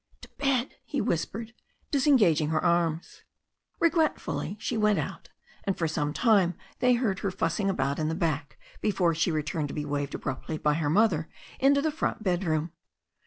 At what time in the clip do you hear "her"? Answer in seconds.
2.49-2.65, 7.19-7.29, 10.73-10.89